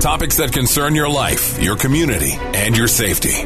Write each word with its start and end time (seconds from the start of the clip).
Topics 0.00 0.38
that 0.38 0.50
concern 0.50 0.94
your 0.94 1.10
life, 1.10 1.62
your 1.62 1.76
community, 1.76 2.32
and 2.32 2.74
your 2.74 2.88
safety. 2.88 3.44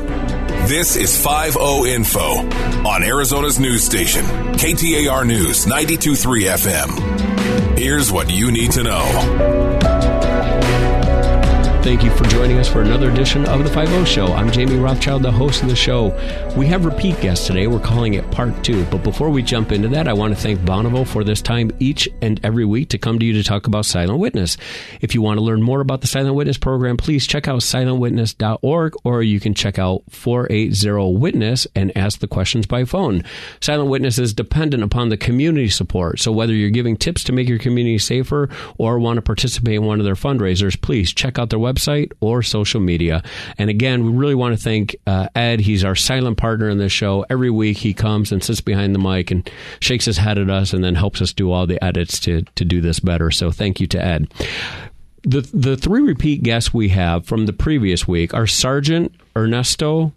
This 0.68 0.94
is 0.94 1.20
5 1.20 1.56
Info 1.56 2.48
on 2.88 3.02
Arizona's 3.02 3.58
news 3.58 3.82
station, 3.82 4.24
KTAR 4.24 5.26
News 5.26 5.66
923 5.66 6.44
FM. 6.44 7.76
Here's 7.76 8.12
what 8.12 8.30
you 8.30 8.52
need 8.52 8.70
to 8.70 8.84
know. 8.84 9.73
Thank 11.84 12.02
you 12.02 12.10
for 12.12 12.24
joining 12.24 12.56
us 12.56 12.66
for 12.66 12.80
another 12.80 13.10
edition 13.10 13.44
of 13.44 13.62
the 13.62 13.68
5 13.68 14.08
Show. 14.08 14.28
I'm 14.28 14.50
Jamie 14.50 14.78
Rothschild, 14.78 15.22
the 15.22 15.30
host 15.30 15.62
of 15.62 15.68
the 15.68 15.76
show. 15.76 16.16
We 16.56 16.66
have 16.68 16.86
repeat 16.86 17.20
guests 17.20 17.46
today. 17.46 17.66
We're 17.66 17.78
calling 17.78 18.14
it 18.14 18.30
part 18.30 18.64
two. 18.64 18.86
But 18.86 19.04
before 19.04 19.28
we 19.28 19.42
jump 19.42 19.70
into 19.70 19.88
that, 19.88 20.08
I 20.08 20.14
want 20.14 20.34
to 20.34 20.40
thank 20.40 20.64
Bonneville 20.64 21.04
for 21.04 21.24
this 21.24 21.42
time 21.42 21.70
each 21.80 22.08
and 22.22 22.40
every 22.42 22.64
week 22.64 22.88
to 22.88 22.98
come 22.98 23.18
to 23.18 23.26
you 23.26 23.34
to 23.34 23.42
talk 23.42 23.66
about 23.66 23.84
Silent 23.84 24.18
Witness. 24.18 24.56
If 25.02 25.14
you 25.14 25.20
want 25.20 25.36
to 25.36 25.44
learn 25.44 25.60
more 25.60 25.82
about 25.82 26.00
the 26.00 26.06
Silent 26.06 26.34
Witness 26.34 26.56
program, 26.56 26.96
please 26.96 27.26
check 27.26 27.48
out 27.48 27.60
silentwitness.org 27.60 28.94
or 29.04 29.22
you 29.22 29.38
can 29.38 29.52
check 29.52 29.78
out 29.78 30.04
480 30.08 31.18
Witness 31.18 31.66
and 31.74 31.94
ask 31.94 32.20
the 32.20 32.26
questions 32.26 32.64
by 32.64 32.86
phone. 32.86 33.22
Silent 33.60 33.90
Witness 33.90 34.18
is 34.18 34.32
dependent 34.32 34.82
upon 34.82 35.10
the 35.10 35.18
community 35.18 35.68
support. 35.68 36.18
So 36.18 36.32
whether 36.32 36.54
you're 36.54 36.70
giving 36.70 36.96
tips 36.96 37.24
to 37.24 37.32
make 37.32 37.46
your 37.46 37.58
community 37.58 37.98
safer 37.98 38.48
or 38.78 38.98
want 38.98 39.18
to 39.18 39.22
participate 39.22 39.74
in 39.74 39.84
one 39.84 40.00
of 40.00 40.06
their 40.06 40.14
fundraisers, 40.14 40.80
please 40.80 41.12
check 41.12 41.38
out 41.38 41.50
their 41.50 41.58
website 41.58 41.73
website 41.74 42.12
or 42.20 42.42
social 42.42 42.80
media. 42.80 43.22
And 43.58 43.70
again, 43.70 44.04
we 44.04 44.10
really 44.10 44.34
want 44.34 44.56
to 44.56 44.62
thank 44.62 44.96
uh, 45.06 45.28
Ed. 45.34 45.60
He's 45.60 45.84
our 45.84 45.94
silent 45.94 46.36
partner 46.36 46.68
in 46.68 46.78
this 46.78 46.92
show. 46.92 47.24
Every 47.28 47.50
week 47.50 47.78
he 47.78 47.94
comes 47.94 48.32
and 48.32 48.42
sits 48.42 48.60
behind 48.60 48.94
the 48.94 48.98
mic 48.98 49.30
and 49.30 49.48
shakes 49.80 50.04
his 50.04 50.18
head 50.18 50.38
at 50.38 50.50
us 50.50 50.72
and 50.72 50.82
then 50.82 50.94
helps 50.94 51.20
us 51.20 51.32
do 51.32 51.50
all 51.50 51.66
the 51.66 51.82
edits 51.82 52.20
to, 52.20 52.42
to 52.42 52.64
do 52.64 52.80
this 52.80 53.00
better. 53.00 53.30
So 53.30 53.50
thank 53.50 53.80
you 53.80 53.86
to 53.88 54.02
Ed. 54.02 54.32
The, 55.22 55.40
the 55.54 55.76
three 55.76 56.02
repeat 56.02 56.42
guests 56.42 56.74
we 56.74 56.90
have 56.90 57.26
from 57.26 57.46
the 57.46 57.52
previous 57.52 58.06
week 58.06 58.34
are 58.34 58.46
Sergeant 58.46 59.14
Ernesto 59.36 60.12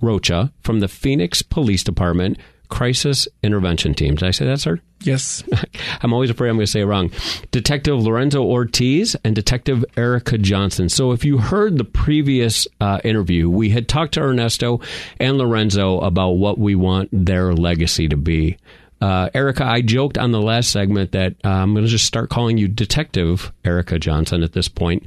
Rocha 0.00 0.50
from 0.62 0.80
the 0.80 0.88
Phoenix 0.88 1.42
Police 1.42 1.84
Department 1.84 2.38
Crisis 2.70 3.28
Intervention 3.42 3.94
Team. 3.94 4.14
Did 4.14 4.26
I 4.26 4.30
say 4.30 4.46
that, 4.46 4.60
sir? 4.60 4.80
Yes. 5.02 5.42
I'm 6.02 6.12
always 6.12 6.30
afraid 6.30 6.48
I'm 6.48 6.56
going 6.56 6.66
to 6.66 6.72
say 6.72 6.80
it 6.80 6.86
wrong. 6.86 7.10
Detective 7.50 8.02
Lorenzo 8.02 8.42
Ortiz 8.42 9.16
and 9.24 9.34
Detective 9.34 9.84
Erica 9.96 10.38
Johnson. 10.38 10.88
So 10.88 11.12
if 11.12 11.24
you 11.24 11.38
heard 11.38 11.78
the 11.78 11.84
previous 11.84 12.66
uh, 12.80 13.00
interview, 13.04 13.48
we 13.48 13.70
had 13.70 13.88
talked 13.88 14.14
to 14.14 14.20
Ernesto 14.20 14.80
and 15.18 15.38
Lorenzo 15.38 16.00
about 16.00 16.32
what 16.32 16.58
we 16.58 16.74
want 16.74 17.08
their 17.12 17.52
legacy 17.54 18.08
to 18.08 18.16
be. 18.16 18.56
Uh, 19.00 19.30
Erica, 19.32 19.64
I 19.64 19.80
joked 19.80 20.18
on 20.18 20.30
the 20.30 20.42
last 20.42 20.70
segment 20.70 21.12
that 21.12 21.34
uh, 21.42 21.48
I'm 21.48 21.72
going 21.72 21.84
to 21.84 21.90
just 21.90 22.04
start 22.04 22.28
calling 22.28 22.58
you 22.58 22.68
Detective 22.68 23.50
Erica 23.64 23.98
Johnson 23.98 24.42
at 24.42 24.52
this 24.52 24.68
point, 24.68 25.06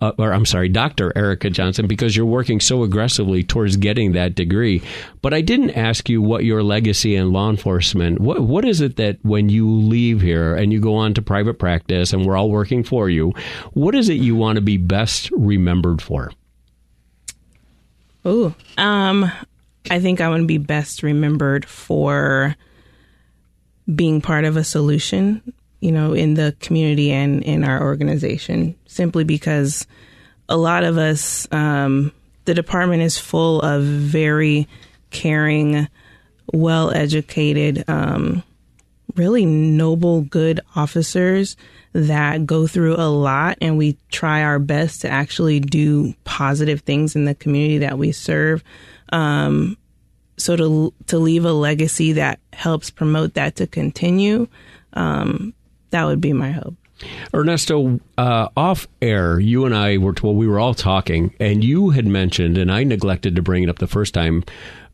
uh, 0.00 0.12
or 0.16 0.32
I'm 0.32 0.46
sorry, 0.46 0.68
Dr. 0.68 1.12
Erica 1.16 1.50
Johnson, 1.50 1.88
because 1.88 2.16
you're 2.16 2.24
working 2.24 2.60
so 2.60 2.84
aggressively 2.84 3.42
towards 3.42 3.76
getting 3.76 4.12
that 4.12 4.36
degree. 4.36 4.80
But 5.22 5.34
I 5.34 5.40
didn't 5.40 5.70
ask 5.70 6.08
you 6.08 6.22
what 6.22 6.44
your 6.44 6.62
legacy 6.62 7.16
in 7.16 7.32
law 7.32 7.50
enforcement, 7.50 8.20
what, 8.20 8.42
what 8.42 8.64
is 8.64 8.80
it 8.80 8.96
that 8.96 9.18
when 9.22 9.48
you 9.48 9.68
leave 9.68 10.20
here 10.20 10.54
and 10.54 10.72
you 10.72 10.78
go 10.78 10.94
on 10.94 11.12
to 11.14 11.22
private 11.22 11.58
practice 11.58 12.12
and 12.12 12.24
we're 12.24 12.36
all 12.36 12.50
working 12.50 12.84
for 12.84 13.10
you, 13.10 13.32
what 13.72 13.96
is 13.96 14.08
it 14.08 14.14
you 14.14 14.36
want 14.36 14.54
to 14.54 14.62
be 14.62 14.76
best 14.76 15.32
remembered 15.32 16.00
for? 16.00 16.30
Oh, 18.24 18.54
um, 18.78 19.32
I 19.90 19.98
think 19.98 20.20
I 20.20 20.28
want 20.28 20.42
to 20.42 20.46
be 20.46 20.58
best 20.58 21.02
remembered 21.02 21.64
for 21.64 22.54
being 23.92 24.20
part 24.20 24.44
of 24.44 24.56
a 24.56 24.64
solution, 24.64 25.42
you 25.80 25.92
know, 25.92 26.12
in 26.12 26.34
the 26.34 26.54
community 26.60 27.10
and 27.10 27.42
in 27.42 27.64
our 27.64 27.82
organization, 27.82 28.74
simply 28.86 29.24
because 29.24 29.86
a 30.48 30.56
lot 30.56 30.84
of 30.84 30.98
us, 30.98 31.48
um, 31.52 32.12
the 32.44 32.54
department 32.54 33.02
is 33.02 33.18
full 33.18 33.60
of 33.60 33.82
very 33.82 34.68
caring, 35.10 35.88
well 36.52 36.90
educated, 36.90 37.84
um, 37.88 38.42
really 39.16 39.44
noble, 39.44 40.22
good 40.22 40.60
officers 40.74 41.56
that 41.92 42.46
go 42.46 42.66
through 42.66 42.94
a 42.96 43.08
lot 43.08 43.58
and 43.60 43.76
we 43.76 43.98
try 44.10 44.42
our 44.42 44.58
best 44.58 45.02
to 45.02 45.08
actually 45.10 45.60
do 45.60 46.14
positive 46.24 46.80
things 46.80 47.14
in 47.14 47.26
the 47.26 47.34
community 47.34 47.78
that 47.78 47.98
we 47.98 48.12
serve. 48.12 48.64
Um, 49.12 49.76
so 50.42 50.56
to 50.56 50.92
to 51.06 51.18
leave 51.18 51.44
a 51.44 51.52
legacy 51.52 52.12
that 52.12 52.40
helps 52.52 52.90
promote 52.90 53.34
that 53.34 53.56
to 53.56 53.66
continue, 53.66 54.48
um, 54.94 55.54
that 55.90 56.04
would 56.04 56.20
be 56.20 56.32
my 56.32 56.50
hope. 56.50 56.74
Ernesto, 57.34 57.98
uh, 58.16 58.48
off 58.56 58.86
air, 59.00 59.40
you 59.40 59.64
and 59.64 59.74
I 59.74 59.98
were 59.98 60.14
well, 60.22 60.34
we 60.34 60.46
were 60.46 60.60
all 60.60 60.74
talking, 60.74 61.34
and 61.40 61.64
you 61.64 61.90
had 61.90 62.06
mentioned, 62.06 62.58
and 62.58 62.70
I 62.70 62.84
neglected 62.84 63.36
to 63.36 63.42
bring 63.42 63.62
it 63.62 63.68
up 63.68 63.78
the 63.78 63.86
first 63.86 64.14
time. 64.14 64.44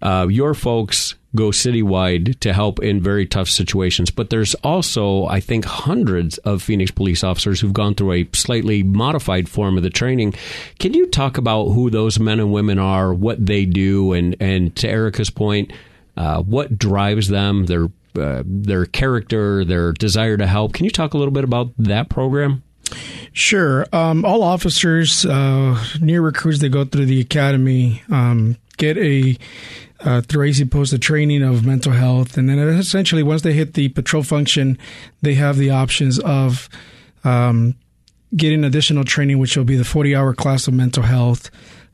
Uh, 0.01 0.27
your 0.31 0.55
folks 0.55 1.15
go 1.34 1.50
citywide 1.50 2.39
to 2.41 2.53
help 2.53 2.81
in 2.81 3.03
very 3.03 3.27
tough 3.27 3.49
situations, 3.49 4.11
but 4.11 4.31
there's 4.31 4.55
also, 4.56 5.27
I 5.27 5.41
think, 5.41 5.65
hundreds 5.65 6.39
of 6.39 6.62
Phoenix 6.62 6.91
police 6.91 7.22
officers 7.22 7.61
who've 7.61 7.72
gone 7.72 7.94
through 7.94 8.12
a 8.12 8.28
slightly 8.33 8.83
modified 8.83 9.49
form 9.49 9.77
of 9.77 9.83
the 9.83 9.91
training. 9.91 10.34
Can 10.78 10.94
you 10.94 11.06
talk 11.06 11.37
about 11.37 11.67
who 11.67 11.91
those 11.91 12.19
men 12.19 12.41
and 12.41 12.53
women 12.53 12.78
are, 12.78 13.12
what 13.12 13.44
they 13.44 13.67
do, 13.67 14.12
and 14.12 14.37
and 14.41 14.75
to 14.77 14.88
Erica's 14.88 15.31
point, 15.31 15.72
uh, 16.17 16.43
what 16.43 16.78
drives 16.78 17.28
them, 17.28 17.67
their 17.67 17.88
uh, 18.19 18.43
their 18.44 18.87
character, 18.87 19.65
their 19.65 19.93
desire 19.93 20.37
to 20.37 20.47
help. 20.47 20.72
Can 20.72 20.84
you 20.84 20.91
talk 20.91 21.15
a 21.15 21.19
little 21.19 21.33
bit 21.33 21.44
about 21.44 21.71
that 21.78 22.09
program? 22.09 22.62
Sure. 23.33 23.87
Um, 23.93 24.25
all 24.25 24.43
officers, 24.43 25.25
uh, 25.25 25.83
near 26.00 26.22
recruits 26.22 26.59
that 26.61 26.71
go 26.71 26.84
through 26.84 27.06
the 27.06 27.21
academy, 27.21 28.03
um, 28.11 28.56
get 28.77 28.97
a 28.97 29.37
uh, 30.01 30.21
through 30.23 30.45
AC 30.45 30.65
posted 30.67 31.03
training 31.03 31.43
of 31.43 31.67
mental 31.67 31.93
health, 31.93 32.37
and 32.37 32.49
then 32.49 32.59
essentially 32.59 33.23
once 33.23 33.43
they 33.43 33.53
hit 33.53 33.75
the 33.75 33.89
patrol 33.89 34.23
function, 34.23 34.79
they 35.23 35.35
have 35.35 35.57
the 35.57 35.71
options 35.71 36.19
of 36.21 36.69
um, 37.25 37.75
getting 38.37 38.65
additional 38.65 39.05
training, 39.05 39.39
which 39.39 39.57
will 39.57 39.65
be 39.65 39.77
the 39.77 39.85
forty 39.85 40.15
hour 40.15 40.35
class 40.35 40.69
of 40.69 40.75
mental 40.75 41.03
health. 41.03 41.51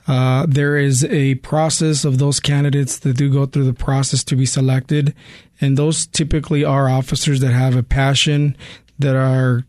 Uh, 0.07 0.45
there 0.47 0.77
is 0.77 1.05
a 1.07 1.37
process 1.37 2.05
of 2.05 2.19
those 2.19 2.39
candidates 2.39 2.99
that 2.99 3.17
do 3.17 3.33
go 3.33 3.47
through 3.47 3.65
the 3.65 3.73
process 3.73 4.23
to 4.25 4.37
be 4.37 4.45
selected, 4.45 5.15
and 5.61 5.79
those 5.79 6.07
typically 6.07 6.65
are 6.65 6.91
officers 6.91 7.41
that 7.41 7.53
have 7.53 7.75
a 7.75 7.83
passion, 7.83 8.55
that 8.99 9.17
are 9.17 9.65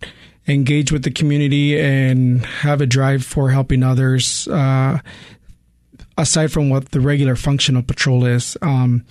engaged 0.47 0.91
with 0.91 1.03
the 1.03 1.11
community, 1.11 1.79
and 1.79 2.45
have 2.45 2.81
a 2.81 2.85
drive 2.85 3.23
for 3.23 3.49
helping 3.49 3.81
others. 3.81 4.47
Uh, 4.49 4.99
aside 6.17 6.51
from 6.51 6.69
what 6.69 6.91
the 6.91 6.99
regular 6.99 7.35
function 7.35 7.75
of 7.75 7.87
patrol 7.87 8.25
is, 8.25 8.57
um, 8.61 9.05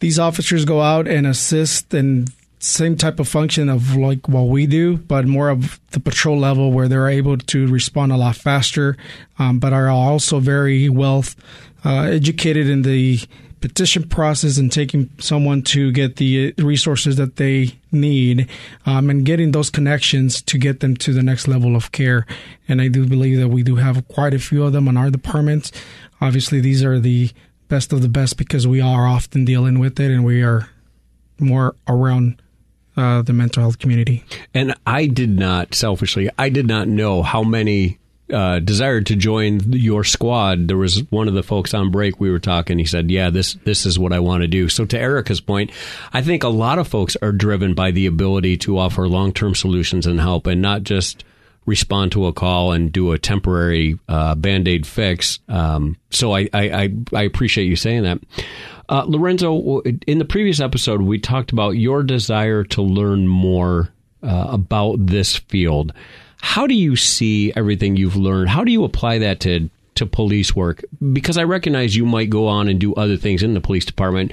these 0.00 0.18
officers 0.18 0.64
go 0.64 0.80
out 0.80 1.08
and 1.08 1.26
assist 1.26 1.94
and 1.94 2.30
same 2.58 2.96
type 2.96 3.20
of 3.20 3.28
function 3.28 3.68
of 3.68 3.96
like 3.96 4.28
what 4.28 4.48
we 4.48 4.66
do, 4.66 4.96
but 4.96 5.26
more 5.26 5.50
of 5.50 5.78
the 5.90 6.00
patrol 6.00 6.38
level 6.38 6.72
where 6.72 6.88
they're 6.88 7.08
able 7.08 7.36
to 7.36 7.66
respond 7.68 8.12
a 8.12 8.16
lot 8.16 8.36
faster, 8.36 8.96
um, 9.38 9.58
but 9.58 9.72
are 9.72 9.88
also 9.88 10.40
very 10.40 10.88
well 10.88 11.24
uh, 11.84 12.02
educated 12.04 12.68
in 12.68 12.82
the 12.82 13.20
petition 13.68 14.08
process 14.08 14.58
and 14.58 14.70
taking 14.70 15.10
someone 15.18 15.60
to 15.60 15.90
get 15.90 16.16
the 16.16 16.52
resources 16.58 17.16
that 17.16 17.34
they 17.34 17.72
need 17.90 18.48
um, 18.84 19.10
and 19.10 19.26
getting 19.26 19.50
those 19.50 19.70
connections 19.70 20.40
to 20.42 20.56
get 20.56 20.78
them 20.78 20.96
to 20.96 21.12
the 21.12 21.22
next 21.22 21.48
level 21.48 21.74
of 21.74 21.90
care. 21.90 22.26
And 22.68 22.80
I 22.80 22.86
do 22.86 23.08
believe 23.08 23.40
that 23.40 23.48
we 23.48 23.64
do 23.64 23.76
have 23.76 24.06
quite 24.08 24.34
a 24.34 24.38
few 24.38 24.62
of 24.62 24.72
them 24.72 24.86
in 24.86 24.96
our 24.96 25.10
department. 25.10 25.72
Obviously, 26.20 26.60
these 26.60 26.84
are 26.84 27.00
the 27.00 27.30
best 27.66 27.92
of 27.92 28.02
the 28.02 28.08
best 28.08 28.36
because 28.36 28.68
we 28.68 28.80
are 28.80 29.08
often 29.08 29.44
dealing 29.44 29.80
with 29.80 29.98
it 29.98 30.12
and 30.12 30.24
we 30.24 30.42
are 30.42 30.68
more 31.40 31.74
around 31.88 32.40
uh, 32.96 33.22
the 33.22 33.32
mental 33.32 33.62
health 33.62 33.78
community. 33.80 34.24
And 34.54 34.74
I 34.86 35.06
did 35.06 35.30
not, 35.30 35.74
selfishly, 35.74 36.30
I 36.38 36.50
did 36.50 36.66
not 36.66 36.86
know 36.86 37.22
how 37.22 37.42
many 37.42 37.98
uh, 38.32 38.58
desired 38.58 39.06
to 39.06 39.16
join 39.16 39.72
your 39.72 40.04
squad. 40.04 40.68
There 40.68 40.76
was 40.76 41.00
one 41.10 41.28
of 41.28 41.34
the 41.34 41.42
folks 41.42 41.74
on 41.74 41.90
break. 41.90 42.18
We 42.20 42.30
were 42.30 42.38
talking. 42.38 42.78
He 42.78 42.84
said, 42.84 43.10
"Yeah, 43.10 43.30
this 43.30 43.54
this 43.64 43.86
is 43.86 43.98
what 43.98 44.12
I 44.12 44.18
want 44.18 44.42
to 44.42 44.48
do." 44.48 44.68
So 44.68 44.84
to 44.84 44.98
Erica's 44.98 45.40
point, 45.40 45.70
I 46.12 46.22
think 46.22 46.42
a 46.42 46.48
lot 46.48 46.78
of 46.78 46.88
folks 46.88 47.16
are 47.22 47.32
driven 47.32 47.74
by 47.74 47.90
the 47.90 48.06
ability 48.06 48.56
to 48.58 48.78
offer 48.78 49.08
long 49.08 49.32
term 49.32 49.54
solutions 49.54 50.06
and 50.06 50.20
help, 50.20 50.46
and 50.46 50.60
not 50.60 50.82
just 50.82 51.24
respond 51.66 52.12
to 52.12 52.26
a 52.26 52.32
call 52.32 52.72
and 52.72 52.92
do 52.92 53.12
a 53.12 53.18
temporary 53.18 53.98
uh, 54.08 54.34
band 54.36 54.68
aid 54.68 54.86
fix. 54.86 55.40
Um, 55.48 55.96
so 56.10 56.32
I, 56.34 56.48
I, 56.52 56.94
I 57.12 57.22
appreciate 57.22 57.64
you 57.64 57.76
saying 57.76 58.04
that. 58.04 58.20
Uh, 58.88 59.04
Lorenzo, 59.06 59.80
in 60.06 60.18
the 60.18 60.24
previous 60.24 60.60
episode, 60.60 61.02
we 61.02 61.18
talked 61.18 61.50
about 61.50 61.70
your 61.70 62.04
desire 62.04 62.62
to 62.62 62.82
learn 62.82 63.26
more 63.26 63.88
uh, 64.22 64.46
about 64.50 65.04
this 65.04 65.36
field. 65.36 65.92
How 66.46 66.66
do 66.66 66.74
you 66.74 66.94
see 66.94 67.52
everything 67.56 67.96
you've 67.96 68.16
learned? 68.16 68.48
How 68.48 68.62
do 68.62 68.70
you 68.70 68.84
apply 68.84 69.18
that 69.18 69.40
to 69.40 69.68
to 69.96 70.06
police 70.06 70.54
work? 70.54 70.84
Because 71.12 71.36
I 71.36 71.42
recognize 71.42 71.96
you 71.96 72.06
might 72.06 72.30
go 72.30 72.46
on 72.46 72.68
and 72.68 72.80
do 72.80 72.94
other 72.94 73.16
things 73.16 73.42
in 73.42 73.52
the 73.52 73.60
police 73.60 73.84
department, 73.84 74.30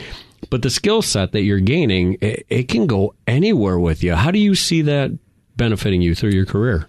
but 0.49 0.61
the 0.61 0.69
skill 0.69 1.01
set 1.01 1.31
that 1.31 1.41
you're 1.41 1.59
gaining, 1.59 2.17
it, 2.21 2.45
it 2.49 2.69
can 2.69 2.85
go 2.85 3.15
anywhere 3.27 3.79
with 3.79 4.03
you. 4.03 4.13
How 4.13 4.29
do 4.29 4.37
you 4.37 4.53
see 4.53 4.83
that 4.83 5.11
benefiting 5.57 6.01
you 6.03 6.13
through 6.13 6.29
your 6.29 6.45
career? 6.45 6.87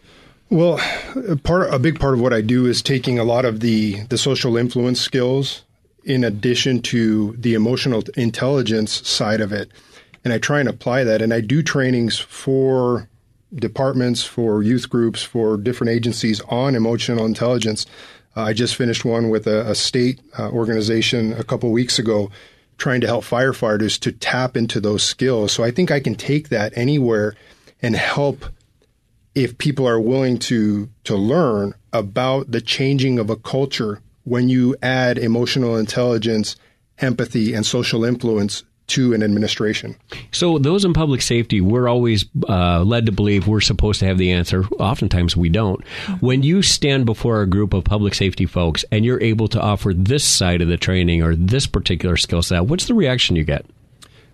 Well, 0.50 0.78
a 1.26 1.36
part 1.36 1.72
a 1.72 1.78
big 1.78 1.98
part 1.98 2.14
of 2.14 2.20
what 2.20 2.34
I 2.34 2.42
do 2.42 2.66
is 2.66 2.82
taking 2.82 3.18
a 3.18 3.24
lot 3.24 3.46
of 3.46 3.60
the 3.60 4.02
the 4.10 4.18
social 4.18 4.58
influence 4.58 5.00
skills 5.00 5.64
in 6.04 6.22
addition 6.22 6.82
to 6.82 7.32
the 7.38 7.54
emotional 7.54 8.04
intelligence 8.14 9.08
side 9.08 9.40
of 9.40 9.52
it, 9.52 9.70
and 10.22 10.34
I 10.34 10.38
try 10.38 10.60
and 10.60 10.68
apply 10.68 11.02
that. 11.04 11.22
And 11.22 11.32
I 11.32 11.40
do 11.40 11.62
trainings 11.62 12.18
for 12.18 13.08
departments, 13.54 14.24
for 14.24 14.62
youth 14.62 14.88
groups, 14.90 15.22
for 15.22 15.56
different 15.56 15.92
agencies 15.92 16.40
on 16.48 16.74
emotional 16.74 17.24
intelligence. 17.24 17.86
Uh, 18.36 18.42
I 18.42 18.52
just 18.52 18.74
finished 18.74 19.04
one 19.04 19.30
with 19.30 19.46
a, 19.46 19.70
a 19.70 19.74
state 19.74 20.20
uh, 20.38 20.50
organization 20.50 21.32
a 21.34 21.44
couple 21.44 21.70
weeks 21.70 21.98
ago, 21.98 22.30
trying 22.78 23.00
to 23.02 23.06
help 23.06 23.24
firefighters 23.24 23.98
to 24.00 24.12
tap 24.12 24.56
into 24.56 24.80
those 24.80 25.02
skills. 25.02 25.52
So 25.52 25.62
I 25.62 25.70
think 25.70 25.90
I 25.90 26.00
can 26.00 26.14
take 26.14 26.48
that 26.48 26.76
anywhere 26.76 27.34
and 27.80 27.94
help 27.94 28.44
if 29.34 29.58
people 29.58 29.86
are 29.86 30.00
willing 30.00 30.38
to 30.38 30.88
to 31.04 31.16
learn 31.16 31.74
about 31.92 32.50
the 32.50 32.60
changing 32.60 33.18
of 33.18 33.30
a 33.30 33.36
culture 33.36 34.00
when 34.24 34.48
you 34.48 34.76
add 34.82 35.18
emotional 35.18 35.76
intelligence, 35.76 36.56
empathy, 36.98 37.52
and 37.52 37.66
social 37.66 38.04
influence 38.04 38.64
to 38.86 39.14
an 39.14 39.22
administration. 39.22 39.96
So, 40.30 40.58
those 40.58 40.84
in 40.84 40.92
public 40.92 41.22
safety, 41.22 41.60
we're 41.60 41.88
always 41.88 42.26
uh, 42.48 42.82
led 42.82 43.06
to 43.06 43.12
believe 43.12 43.46
we're 43.46 43.60
supposed 43.60 44.00
to 44.00 44.06
have 44.06 44.18
the 44.18 44.32
answer. 44.32 44.64
Oftentimes, 44.78 45.36
we 45.36 45.48
don't. 45.48 45.84
When 46.20 46.42
you 46.42 46.62
stand 46.62 47.06
before 47.06 47.40
a 47.40 47.46
group 47.46 47.72
of 47.72 47.84
public 47.84 48.14
safety 48.14 48.46
folks 48.46 48.84
and 48.92 49.04
you're 49.04 49.22
able 49.22 49.48
to 49.48 49.60
offer 49.60 49.94
this 49.94 50.24
side 50.24 50.60
of 50.60 50.68
the 50.68 50.76
training 50.76 51.22
or 51.22 51.34
this 51.34 51.66
particular 51.66 52.16
skill 52.16 52.42
set, 52.42 52.66
what's 52.66 52.86
the 52.86 52.94
reaction 52.94 53.36
you 53.36 53.44
get? 53.44 53.64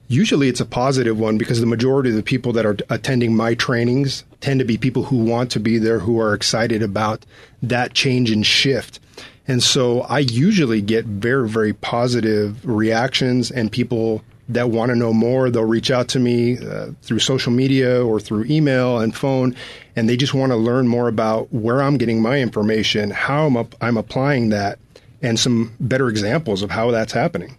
Usually, 0.09 0.49
it's 0.49 0.61
a 0.61 0.67
positive 0.67 1.19
one 1.21 1.39
because 1.39 1.61
the 1.61 1.67
majority 1.67 2.11
of 2.11 2.17
the 2.17 2.23
people 2.25 2.53
that 2.55 2.67
are 2.67 2.77
attending 2.89 3.37
my 3.37 3.55
trainings 3.55 4.25
tend 4.41 4.59
to 4.59 4.65
be 4.65 4.77
people 4.77 5.05
who 5.05 5.19
want 5.19 5.53
to 5.53 5.61
be 5.61 5.79
there, 5.79 6.01
who 6.01 6.19
are 6.19 6.35
excited 6.35 6.83
about 6.83 7.25
that 7.63 7.95
change 7.95 8.33
and 8.33 8.45
shift. 8.45 8.99
And 9.47 9.63
so 9.63 10.03
I 10.03 10.21
usually 10.21 10.81
get 10.81 11.05
very, 11.05 11.49
very 11.49 11.73
positive 11.73 12.65
reactions 12.67 13.53
and 13.53 13.71
people 13.71 14.23
that 14.55 14.71
want 14.71 14.91
to 14.91 14.97
know 14.97 15.13
more, 15.13 15.51
they'll 15.51 15.65
reach 15.65 15.91
out 15.91 16.09
to 16.09 16.19
me 16.19 16.59
uh, 16.59 16.89
through 17.03 17.19
social 17.21 17.53
media 17.53 18.05
or 18.05 18.21
through 18.21 18.45
email 18.45 18.99
and 18.99 19.15
phone, 19.15 19.55
and 19.97 20.09
they 20.09 20.17
just 20.17 20.35
want 20.35 20.53
to 20.53 20.57
learn 20.57 20.89
more 20.89 21.09
about 21.09 21.53
where 21.53 21.83
I'm 21.83 21.97
getting 21.97 22.21
my 22.23 22.41
information, 22.41 23.11
how 23.11 23.47
I'm, 23.47 23.57
up, 23.57 23.75
I'm 23.81 23.97
applying 23.97 24.51
that, 24.51 24.79
and 25.23 25.39
some 25.39 25.75
better 25.81 26.09
examples 26.09 26.63
of 26.63 26.71
how 26.71 26.91
that's 26.91 27.13
happening 27.13 27.57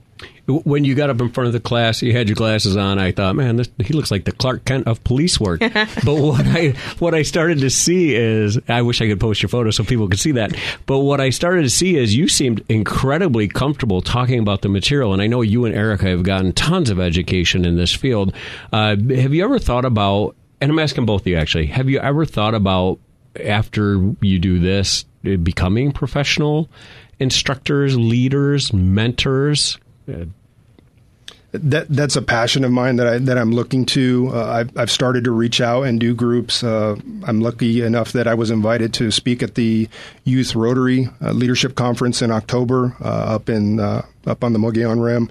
when 0.48 0.84
you 0.84 0.96
got 0.96 1.10
up 1.10 1.22
in 1.22 1.30
front 1.30 1.48
of 1.48 1.54
the 1.54 1.60
class, 1.60 2.02
you 2.02 2.14
had 2.14 2.28
your 2.28 2.36
glasses 2.36 2.76
on. 2.76 3.00
I 3.00 3.12
thought, 3.12 3.36
man, 3.36 3.56
this, 3.58 3.70
he 3.84 3.94
looks 3.94 4.12
like 4.12 4.26
the 4.26 4.32
Clark 4.32 4.66
Kent 4.66 4.88
of 4.88 5.04
police 5.04 5.40
work. 5.40 5.60
but 6.06 6.06
what 6.06 6.46
I 6.46 6.74
what 7.00 7.14
I 7.14 7.22
started 7.22 7.60
to 7.60 7.70
see 7.70 8.16
is, 8.16 8.60
I 8.68 8.82
wish 8.82 9.02
I 9.02 9.08
could 9.08 9.20
post 9.20 9.42
your 9.42 9.50
photo 9.50 9.72
so 9.72 9.84
people 9.84 10.08
could 10.08 10.20
see 10.20 10.34
that. 10.34 10.56
But 10.86 11.00
what 11.00 11.22
I 11.22 11.30
started 11.30 11.64
to 11.64 11.70
see 11.70 11.98
is, 11.98 12.16
you 12.16 12.28
seemed 12.28 12.64
incredibly 12.70 13.48
comfortable 13.48 14.02
talking 14.02 14.40
about 14.40 14.62
the 14.62 14.70
material, 14.70 15.14
and 15.14 15.22
I 15.22 15.28
know 15.28 15.42
you 15.42 15.66
and 15.66 15.76
Erica 15.76 16.08
have 16.08 16.24
gotten 16.24 16.54
tons 16.54 16.90
of 16.90 17.00
education 17.00 17.66
in 17.66 17.76
this 17.76 17.94
field. 17.94 18.34
Uh, 18.72 18.96
have 18.96 19.34
you 19.34 19.44
ever 19.44 19.60
thought 19.60 19.86
about? 19.86 20.36
And 20.60 20.72
I'm 20.72 20.80
asking 20.80 21.06
both 21.06 21.22
of 21.22 21.28
you 21.28 21.38
actually. 21.38 21.68
Have 21.68 21.90
you 21.90 22.00
ever 22.00 22.26
thought 22.26 22.54
about 22.54 23.00
after 23.44 24.14
you 24.22 24.38
do 24.38 24.60
this 24.60 25.06
becoming 25.24 25.92
professional 25.92 26.70
instructors, 27.20 27.98
leaders, 27.98 28.74
mentors? 28.74 29.80
Uh, 30.08 30.26
that 31.54 31.88
that's 31.90 32.16
a 32.16 32.22
passion 32.22 32.64
of 32.64 32.72
mine 32.72 32.96
that 32.96 33.08
I 33.08 33.18
that 33.18 33.38
I'm 33.38 33.52
looking 33.52 33.86
to. 33.88 34.32
Uh, 34.34 34.46
I've, 34.46 34.78
I've 34.78 34.92
started 34.92 35.26
to 35.26 35.32
reach 35.32 35.60
out 35.60 35.84
and 35.84 36.00
do 36.00 36.16
groups. 36.16 36.64
Uh, 36.64 36.96
I'm 37.24 37.42
lucky 37.42 37.82
enough 37.82 38.14
that 38.14 38.28
I 38.28 38.34
was 38.34 38.52
invited 38.52 38.94
to 38.96 39.12
speak 39.12 39.44
at 39.44 39.56
the 39.56 39.90
Youth 40.24 40.56
Rotary 40.56 41.10
uh, 41.22 41.32
Leadership 41.32 41.76
Conference 41.76 42.22
in 42.22 42.32
October 42.32 42.96
uh, 43.02 43.36
up 43.36 43.50
in 43.50 43.80
uh, 43.80 44.06
up 44.26 44.44
on 44.44 44.54
the 44.54 44.60
Mogollon 44.60 45.02
Rim, 45.02 45.30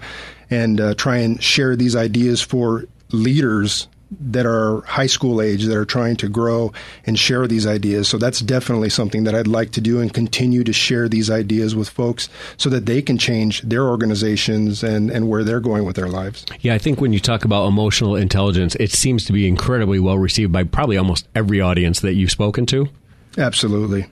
and 0.50 0.80
uh, 0.80 0.94
try 0.94 1.16
and 1.18 1.42
share 1.42 1.74
these 1.74 1.96
ideas 1.96 2.42
for 2.42 2.84
leaders 3.12 3.88
that 4.10 4.46
are 4.46 4.80
high 4.82 5.06
school 5.06 5.40
age 5.40 5.64
that 5.64 5.76
are 5.76 5.84
trying 5.84 6.16
to 6.16 6.28
grow 6.28 6.72
and 7.06 7.18
share 7.18 7.46
these 7.46 7.66
ideas. 7.66 8.08
So 8.08 8.18
that's 8.18 8.40
definitely 8.40 8.90
something 8.90 9.24
that 9.24 9.34
I'd 9.34 9.46
like 9.46 9.70
to 9.72 9.80
do 9.80 10.00
and 10.00 10.12
continue 10.12 10.64
to 10.64 10.72
share 10.72 11.08
these 11.08 11.30
ideas 11.30 11.76
with 11.76 11.88
folks 11.88 12.28
so 12.56 12.68
that 12.70 12.86
they 12.86 13.02
can 13.02 13.18
change 13.18 13.62
their 13.62 13.84
organizations 13.84 14.82
and, 14.82 15.10
and 15.10 15.28
where 15.28 15.44
they're 15.44 15.60
going 15.60 15.84
with 15.84 15.96
their 15.96 16.08
lives. 16.08 16.44
Yeah, 16.60 16.74
I 16.74 16.78
think 16.78 17.00
when 17.00 17.12
you 17.12 17.20
talk 17.20 17.44
about 17.44 17.66
emotional 17.66 18.16
intelligence, 18.16 18.74
it 18.76 18.90
seems 18.90 19.24
to 19.26 19.32
be 19.32 19.46
incredibly 19.46 20.00
well 20.00 20.18
received 20.18 20.52
by 20.52 20.64
probably 20.64 20.96
almost 20.96 21.28
every 21.34 21.60
audience 21.60 22.00
that 22.00 22.14
you've 22.14 22.30
spoken 22.30 22.66
to. 22.66 22.88
Absolutely. 23.38 24.06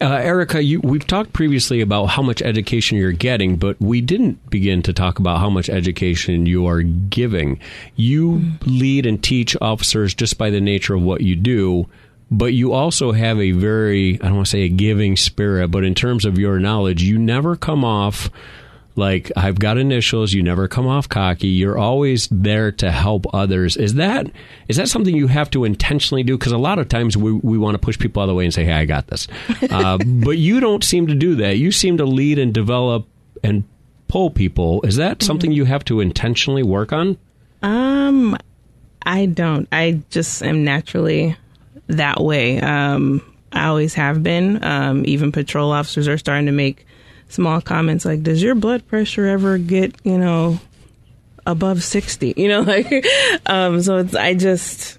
Uh, 0.00 0.14
Erica, 0.14 0.62
you, 0.62 0.80
we've 0.80 1.06
talked 1.06 1.32
previously 1.32 1.80
about 1.80 2.06
how 2.06 2.22
much 2.22 2.42
education 2.42 2.98
you're 2.98 3.12
getting, 3.12 3.56
but 3.56 3.80
we 3.80 4.00
didn't 4.00 4.50
begin 4.50 4.82
to 4.82 4.92
talk 4.92 5.18
about 5.18 5.38
how 5.38 5.48
much 5.48 5.68
education 5.68 6.46
you 6.46 6.66
are 6.66 6.82
giving. 6.82 7.60
You 7.94 8.52
lead 8.66 9.06
and 9.06 9.22
teach 9.22 9.56
officers 9.60 10.14
just 10.14 10.38
by 10.38 10.50
the 10.50 10.60
nature 10.60 10.94
of 10.94 11.02
what 11.02 11.20
you 11.20 11.36
do, 11.36 11.86
but 12.30 12.52
you 12.52 12.72
also 12.72 13.12
have 13.12 13.38
a 13.38 13.52
very, 13.52 14.14
I 14.20 14.26
don't 14.26 14.36
want 14.36 14.46
to 14.46 14.50
say 14.50 14.62
a 14.62 14.68
giving 14.68 15.16
spirit, 15.16 15.68
but 15.68 15.84
in 15.84 15.94
terms 15.94 16.24
of 16.24 16.38
your 16.38 16.58
knowledge, 16.58 17.02
you 17.02 17.18
never 17.18 17.54
come 17.54 17.84
off 17.84 18.28
like 18.96 19.32
I've 19.36 19.58
got 19.58 19.76
initials, 19.76 20.32
you 20.32 20.42
never 20.42 20.68
come 20.68 20.86
off 20.86 21.08
cocky. 21.08 21.48
You're 21.48 21.76
always 21.78 22.28
there 22.30 22.70
to 22.72 22.90
help 22.90 23.26
others. 23.34 23.76
Is 23.76 23.94
that 23.94 24.30
is 24.68 24.76
that 24.76 24.88
something 24.88 25.14
you 25.14 25.26
have 25.26 25.50
to 25.50 25.64
intentionally 25.64 26.22
do? 26.22 26.38
Because 26.38 26.52
a 26.52 26.58
lot 26.58 26.78
of 26.78 26.88
times 26.88 27.16
we 27.16 27.32
we 27.32 27.58
want 27.58 27.74
to 27.74 27.78
push 27.78 27.98
people 27.98 28.22
out 28.22 28.24
of 28.24 28.28
the 28.28 28.34
way 28.34 28.44
and 28.44 28.54
say, 28.54 28.64
"Hey, 28.64 28.72
I 28.72 28.84
got 28.84 29.08
this," 29.08 29.26
uh, 29.70 29.98
but 29.98 30.38
you 30.38 30.60
don't 30.60 30.84
seem 30.84 31.08
to 31.08 31.14
do 31.14 31.34
that. 31.36 31.58
You 31.58 31.72
seem 31.72 31.96
to 31.96 32.04
lead 32.04 32.38
and 32.38 32.54
develop 32.54 33.06
and 33.42 33.64
pull 34.06 34.30
people. 34.30 34.80
Is 34.82 34.96
that 34.96 35.18
mm-hmm. 35.18 35.26
something 35.26 35.52
you 35.52 35.64
have 35.64 35.84
to 35.86 36.00
intentionally 36.00 36.62
work 36.62 36.92
on? 36.92 37.18
Um, 37.62 38.36
I 39.02 39.26
don't. 39.26 39.66
I 39.72 40.02
just 40.10 40.42
am 40.42 40.62
naturally 40.62 41.36
that 41.88 42.20
way. 42.20 42.60
Um, 42.60 43.22
I 43.52 43.66
always 43.66 43.94
have 43.94 44.22
been. 44.22 44.62
Um, 44.62 45.04
even 45.04 45.32
patrol 45.32 45.72
officers 45.72 46.06
are 46.06 46.18
starting 46.18 46.46
to 46.46 46.52
make 46.52 46.86
small 47.28 47.60
comments 47.60 48.04
like, 48.04 48.22
"Does 48.22 48.42
your 48.42 48.54
blood 48.54 48.86
pressure 48.86 49.26
ever 49.26 49.58
get 49.58 49.94
you 50.04 50.18
know 50.18 50.60
above 51.46 51.82
60?" 51.82 52.34
You 52.36 52.48
know, 52.48 52.60
like 52.62 53.06
um, 53.46 53.82
so. 53.82 53.98
It's 53.98 54.14
I 54.14 54.34
just 54.34 54.98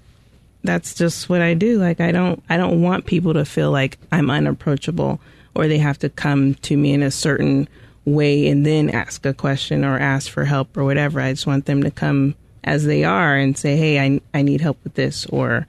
that's 0.64 0.94
just 0.94 1.28
what 1.28 1.40
I 1.40 1.54
do. 1.54 1.78
Like 1.78 2.00
I 2.00 2.12
don't 2.12 2.42
I 2.48 2.56
don't 2.56 2.82
want 2.82 3.06
people 3.06 3.34
to 3.34 3.44
feel 3.44 3.70
like 3.70 3.98
I'm 4.12 4.30
unapproachable 4.30 5.20
or 5.54 5.68
they 5.68 5.78
have 5.78 5.98
to 6.00 6.08
come 6.10 6.54
to 6.54 6.76
me 6.76 6.92
in 6.92 7.02
a 7.02 7.10
certain 7.10 7.68
way 8.04 8.48
and 8.48 8.64
then 8.64 8.90
ask 8.90 9.24
a 9.24 9.34
question 9.34 9.84
or 9.84 9.98
ask 9.98 10.30
for 10.30 10.44
help 10.44 10.76
or 10.76 10.84
whatever. 10.84 11.20
I 11.20 11.32
just 11.32 11.46
want 11.46 11.66
them 11.66 11.82
to 11.82 11.90
come 11.90 12.34
as 12.62 12.84
they 12.84 13.04
are 13.04 13.36
and 13.36 13.56
say, 13.56 13.76
"Hey, 13.76 13.98
I 13.98 14.20
I 14.34 14.42
need 14.42 14.60
help 14.60 14.78
with 14.84 14.94
this," 14.94 15.24
or 15.26 15.66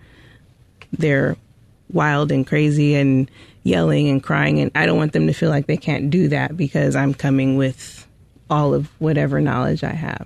they're 0.91 1.37
wild 1.91 2.31
and 2.31 2.45
crazy 2.45 2.95
and 2.95 3.29
yelling 3.63 4.07
and 4.07 4.23
crying 4.23 4.59
and 4.59 4.71
I 4.75 4.85
don't 4.85 4.97
want 4.97 5.13
them 5.13 5.27
to 5.27 5.33
feel 5.33 5.49
like 5.49 5.67
they 5.67 5.77
can't 5.77 6.09
do 6.09 6.29
that 6.29 6.55
because 6.55 6.95
I'm 6.95 7.13
coming 7.13 7.57
with 7.57 8.07
all 8.49 8.73
of 8.73 8.89
whatever 8.99 9.41
knowledge 9.41 9.83
I 9.83 9.93
have. 9.93 10.25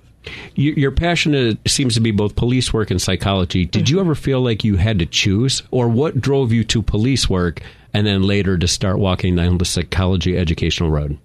Your 0.54 0.92
passion 0.92 1.58
seems 1.66 1.94
to 1.94 2.00
be 2.00 2.12
both 2.12 2.36
police 2.36 2.72
work 2.72 2.90
and 2.90 3.02
psychology. 3.02 3.64
Did 3.64 3.86
mm-hmm. 3.86 3.94
you 3.94 4.00
ever 4.00 4.14
feel 4.14 4.40
like 4.40 4.62
you 4.62 4.76
had 4.76 5.00
to 5.00 5.06
choose, 5.06 5.62
or 5.72 5.88
what 5.88 6.20
drove 6.20 6.52
you 6.52 6.62
to 6.64 6.80
police 6.80 7.28
work 7.28 7.60
and 7.92 8.06
then 8.06 8.22
later 8.22 8.56
to 8.56 8.68
start 8.68 8.98
walking 8.98 9.34
down 9.34 9.58
the 9.58 9.64
psychology 9.64 10.38
educational 10.38 10.90
road? 10.90 11.18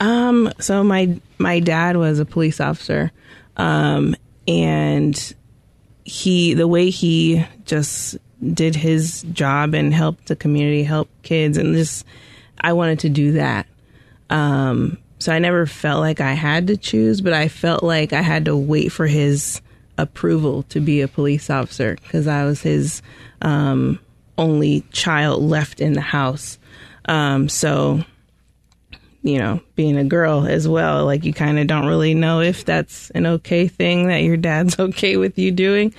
Um, 0.00 0.52
so 0.58 0.82
my 0.82 1.20
my 1.38 1.60
dad 1.60 1.96
was 1.96 2.18
a 2.18 2.24
police 2.24 2.60
officer, 2.60 3.12
um, 3.56 4.16
and 4.48 5.34
he 6.04 6.54
the 6.54 6.66
way 6.66 6.90
he 6.90 7.44
just 7.66 8.16
did 8.52 8.74
his 8.74 9.22
job 9.32 9.74
and 9.74 9.92
helped 9.92 10.26
the 10.26 10.36
community, 10.36 10.82
helped 10.82 11.22
kids, 11.22 11.58
and 11.58 11.74
just 11.74 12.04
I 12.60 12.72
wanted 12.72 13.00
to 13.00 13.08
do 13.08 13.32
that. 13.32 13.66
Um, 14.28 14.98
so 15.18 15.32
I 15.32 15.38
never 15.38 15.66
felt 15.66 16.00
like 16.00 16.20
I 16.20 16.32
had 16.32 16.66
to 16.68 16.76
choose, 16.76 17.20
but 17.20 17.32
I 17.32 17.48
felt 17.48 17.82
like 17.82 18.12
I 18.12 18.22
had 18.22 18.46
to 18.46 18.56
wait 18.56 18.90
for 18.90 19.06
his 19.06 19.60
approval 19.98 20.62
to 20.64 20.80
be 20.80 21.02
a 21.02 21.08
police 21.08 21.50
officer 21.50 21.96
because 21.96 22.26
I 22.26 22.44
was 22.44 22.62
his 22.62 23.02
um, 23.42 23.98
only 24.38 24.82
child 24.92 25.42
left 25.42 25.80
in 25.80 25.92
the 25.92 26.00
house. 26.00 26.58
Um, 27.06 27.48
so 27.48 28.04
you 29.22 29.38
know, 29.38 29.60
being 29.74 29.96
a 29.96 30.04
girl 30.04 30.46
as 30.46 30.66
well, 30.66 31.04
like 31.04 31.24
you 31.24 31.32
kind 31.32 31.58
of 31.58 31.66
don't 31.66 31.86
really 31.86 32.14
know 32.14 32.40
if 32.40 32.64
that's 32.64 33.10
an 33.10 33.26
okay 33.26 33.68
thing 33.68 34.08
that 34.08 34.22
your 34.22 34.36
dad's 34.36 34.78
okay 34.78 35.16
with 35.16 35.38
you 35.38 35.50
doing. 35.50 35.94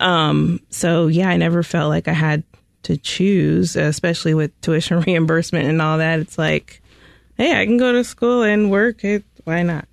Um, 0.00 0.60
so 0.70 1.06
yeah, 1.06 1.28
I 1.28 1.36
never 1.36 1.62
felt 1.62 1.90
like 1.90 2.08
I 2.08 2.12
had 2.12 2.42
to 2.84 2.96
choose, 2.96 3.76
especially 3.76 4.34
with 4.34 4.58
tuition 4.60 5.00
reimbursement 5.06 5.68
and 5.68 5.80
all 5.80 5.98
that. 5.98 6.18
It's 6.18 6.38
like, 6.38 6.82
hey, 7.36 7.60
I 7.60 7.64
can 7.64 7.76
go 7.76 7.92
to 7.92 8.04
school 8.04 8.42
and 8.42 8.70
work. 8.70 9.04
It, 9.04 9.24
why 9.44 9.62
not? 9.62 9.86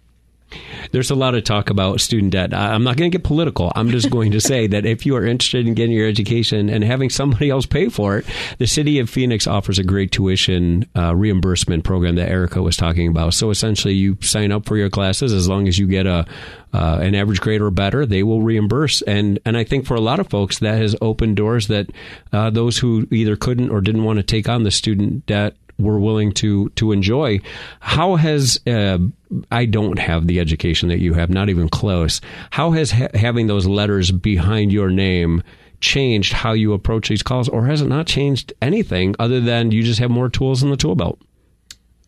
There's 0.91 1.12
a 1.12 1.15
lot 1.15 1.36
of 1.36 1.43
talk 1.43 1.70
about 1.70 2.01
student 2.01 2.31
debt. 2.31 2.53
I'm 2.53 2.84
not 2.84 2.98
going 2.98 3.12
to 3.12 3.17
get 3.17 3.25
political. 3.25 3.72
I'm 3.75 3.89
just 3.89 4.10
going 4.12 4.31
to 4.31 4.41
say 4.41 4.67
that 4.67 4.86
if 4.86 5.05
you 5.05 5.15
are 5.15 5.25
interested 5.25 5.67
in 5.67 5.74
getting 5.74 5.96
your 5.96 6.08
education 6.08 6.70
and 6.70 6.84
having 6.84 7.10
somebody 7.10 7.50
else 7.50 7.65
pay 7.65 7.89
for 7.89 8.17
it, 8.17 8.25
the 8.58 8.67
city 8.67 9.00
of 9.00 9.10
Phoenix 9.10 9.48
offers 9.48 9.79
a 9.79 9.84
great 9.84 10.12
tuition 10.12 10.88
uh, 10.96 11.15
reimbursement 11.15 11.84
program 11.84 12.15
that 12.15 12.29
Erica 12.29 12.62
was 12.62 12.77
talking 12.77 13.08
about. 13.08 13.34
So 13.34 13.50
essentially, 13.50 13.93
you 13.93 14.17
sign 14.22 14.51
up 14.51 14.65
for 14.65 14.77
your 14.77 14.89
classes 14.89 15.34
as 15.34 15.48
long 15.48 15.67
as 15.67 15.77
you 15.77 15.88
get 15.88 16.05
a 16.05 16.25
uh, 16.74 17.00
an 17.01 17.15
average 17.15 17.41
grade 17.41 17.62
or 17.62 17.70
better, 17.70 18.05
they 18.05 18.24
will 18.24 18.41
reimburse. 18.41 19.01
And 19.01 19.39
and 19.46 19.58
I 19.58 19.63
think 19.63 19.86
for 19.86 19.96
a 19.96 20.01
lot 20.01 20.20
of 20.20 20.29
folks, 20.29 20.60
that 20.60 20.79
has 20.79 20.96
opened 21.01 21.36
doors 21.36 21.67
that 21.67 21.89
uh, 22.31 22.50
those 22.50 22.77
who 22.77 23.08
either 23.12 23.36
couldn't 23.36 23.70
or 23.70 23.81
didn't 23.81 24.03
want 24.03 24.17
to 24.17 24.24
take 24.24 24.48
on 24.48 24.63
the 24.63 24.72
student 24.72 25.25
debt 25.25 25.55
were 25.81 26.00
willing 26.00 26.31
to 26.33 26.69
to 26.69 26.91
enjoy. 26.91 27.39
How 27.79 28.15
has 28.15 28.59
uh, 28.67 29.00
I 29.51 29.65
don't 29.65 30.00
have 30.00 30.27
the 30.27 30.39
education 30.39 30.89
that 30.89 31.00
you 31.00 31.13
have, 31.13 31.29
not 31.29 31.50
even 31.50 31.69
close. 31.69 32.21
How 32.51 32.71
has 32.71 32.91
ha- 32.91 33.07
having 33.13 33.47
those 33.47 33.65
letters 33.65 34.11
behind 34.11 34.71
your 34.71 34.89
name 34.89 35.43
changed 35.79 36.33
how 36.33 36.53
you 36.53 36.73
approach 36.73 37.09
these 37.09 37.23
calls, 37.23 37.50
or 37.50 37.65
has 37.65 37.81
it 37.81 37.88
not 37.88 38.07
changed 38.07 38.53
anything 38.61 39.15
other 39.19 39.39
than 39.39 39.71
you 39.71 39.83
just 39.83 40.00
have 40.00 40.11
more 40.11 40.29
tools 40.29 40.63
in 40.63 40.69
the 40.69 40.77
tool 40.77 40.95
belt? 40.95 41.19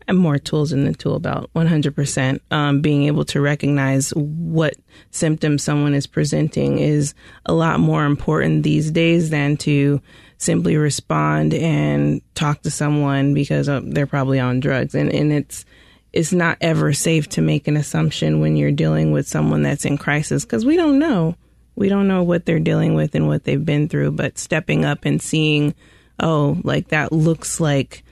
And 0.06 0.18
more 0.18 0.38
tools 0.38 0.72
in 0.72 0.84
the 0.84 0.92
tool 0.92 1.18
belt, 1.18 1.50
100%. 1.54 2.40
Um, 2.50 2.80
being 2.82 3.04
able 3.04 3.24
to 3.26 3.40
recognize 3.40 4.10
what 4.10 4.74
symptoms 5.10 5.62
someone 5.62 5.94
is 5.94 6.06
presenting 6.06 6.78
is 6.78 7.14
a 7.46 7.54
lot 7.54 7.80
more 7.80 8.04
important 8.04 8.64
these 8.64 8.90
days 8.90 9.30
than 9.30 9.56
to 9.58 10.02
simply 10.36 10.76
respond 10.76 11.54
and 11.54 12.20
talk 12.34 12.60
to 12.62 12.70
someone 12.70 13.32
because 13.32 13.68
uh, 13.68 13.80
they're 13.82 14.06
probably 14.06 14.38
on 14.38 14.60
drugs. 14.60 14.94
And, 14.94 15.10
and 15.10 15.32
it's, 15.32 15.64
it's 16.12 16.32
not 16.32 16.58
ever 16.60 16.92
safe 16.92 17.28
to 17.30 17.40
make 17.40 17.66
an 17.66 17.76
assumption 17.76 18.40
when 18.40 18.56
you're 18.56 18.70
dealing 18.70 19.10
with 19.10 19.26
someone 19.26 19.62
that's 19.62 19.84
in 19.84 19.98
crisis 19.98 20.44
because 20.44 20.64
we 20.64 20.76
don't 20.76 20.98
know. 20.98 21.34
We 21.76 21.88
don't 21.88 22.06
know 22.06 22.22
what 22.22 22.46
they're 22.46 22.60
dealing 22.60 22.94
with 22.94 23.14
and 23.14 23.26
what 23.26 23.44
they've 23.44 23.64
been 23.64 23.88
through, 23.88 24.12
but 24.12 24.38
stepping 24.38 24.84
up 24.84 25.04
and 25.04 25.20
seeing, 25.20 25.74
oh, 26.20 26.58
like 26.62 26.88
that 26.88 27.12
looks 27.12 27.58
like 27.58 28.04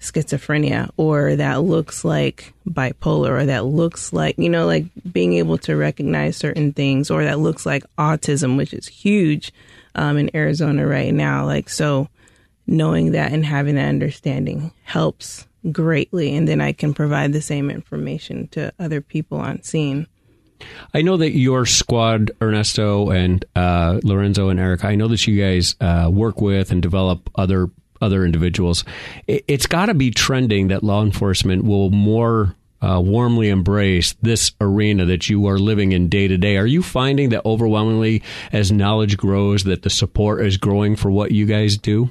schizophrenia 0.00 0.90
or 0.96 1.36
that 1.36 1.62
looks 1.62 2.04
like 2.04 2.52
bipolar 2.68 3.30
or 3.30 3.46
that 3.46 3.64
looks 3.64 4.12
like, 4.12 4.38
you 4.38 4.48
know, 4.48 4.66
like 4.66 4.86
being 5.10 5.34
able 5.34 5.58
to 5.58 5.76
recognize 5.76 6.36
certain 6.36 6.72
things 6.72 7.10
or 7.10 7.24
that 7.24 7.38
looks 7.38 7.66
like 7.66 7.84
autism, 7.98 8.56
which 8.56 8.74
is 8.74 8.86
huge 8.86 9.52
um, 9.94 10.16
in 10.16 10.34
Arizona 10.34 10.86
right 10.86 11.12
now. 11.12 11.44
Like, 11.46 11.68
so 11.68 12.08
knowing 12.66 13.12
that 13.12 13.32
and 13.32 13.44
having 13.44 13.76
that 13.76 13.88
understanding 13.88 14.72
helps 14.84 15.46
greatly. 15.72 16.34
And 16.34 16.46
then 16.46 16.60
I 16.60 16.72
can 16.72 16.94
provide 16.94 17.32
the 17.32 17.42
same 17.42 17.70
information 17.70 18.48
to 18.48 18.72
other 18.78 19.00
people 19.00 19.38
on 19.38 19.62
scene. 19.62 20.06
I 20.94 21.02
know 21.02 21.16
that 21.18 21.32
your 21.32 21.66
squad, 21.66 22.30
Ernesto 22.40 23.10
and 23.10 23.44
uh, 23.54 24.00
Lorenzo 24.02 24.48
and 24.48 24.58
Eric, 24.58 24.84
I 24.84 24.94
know 24.94 25.08
that 25.08 25.26
you 25.26 25.40
guys 25.40 25.76
uh, 25.80 26.08
work 26.10 26.40
with 26.40 26.70
and 26.70 26.80
develop 26.80 27.28
other 27.34 27.68
other 28.00 28.24
individuals. 28.24 28.84
It's 29.26 29.66
got 29.66 29.86
to 29.86 29.94
be 29.94 30.10
trending 30.10 30.68
that 30.68 30.82
law 30.82 31.02
enforcement 31.02 31.64
will 31.64 31.90
more 31.90 32.54
uh, 32.82 33.00
warmly 33.00 33.48
embrace 33.48 34.14
this 34.22 34.52
arena 34.60 35.04
that 35.06 35.28
you 35.28 35.46
are 35.46 35.58
living 35.58 35.92
in 35.92 36.08
day 36.08 36.28
to 36.28 36.36
day. 36.36 36.56
Are 36.56 36.66
you 36.66 36.82
finding 36.82 37.30
that 37.30 37.44
overwhelmingly, 37.44 38.22
as 38.52 38.70
knowledge 38.70 39.16
grows, 39.16 39.64
that 39.64 39.82
the 39.82 39.90
support 39.90 40.44
is 40.44 40.56
growing 40.56 40.96
for 40.96 41.10
what 41.10 41.32
you 41.32 41.46
guys 41.46 41.76
do? 41.76 42.10